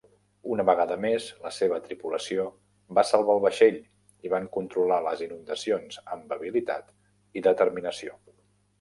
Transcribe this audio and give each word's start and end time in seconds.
Una 0.53 0.63
vegada 0.69 0.95
més, 1.03 1.27
la 1.43 1.51
seva 1.57 1.77
tripulació 1.89 2.47
va 2.99 3.05
salvar 3.11 3.37
el 3.39 3.43
vaixell 3.45 3.79
i 4.29 4.33
van 4.37 4.51
controlar 4.59 5.01
les 5.11 5.25
inundacions 5.29 6.03
amb 6.17 6.39
habilitat 6.39 6.93
i 7.41 7.49
determinació. 7.55 8.23